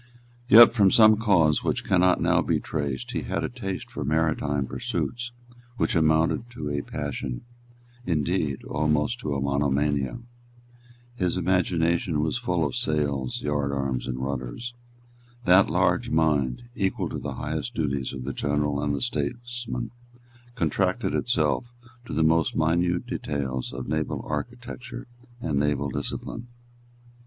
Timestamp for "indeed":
8.03-8.63